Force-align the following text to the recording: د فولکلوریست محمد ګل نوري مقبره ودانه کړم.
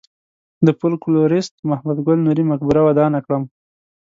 د 0.65 0.67
فولکلوریست 0.79 1.53
محمد 1.69 1.97
ګل 2.07 2.19
نوري 2.25 2.43
مقبره 2.51 2.81
ودانه 2.87 3.19
کړم. 3.25 3.43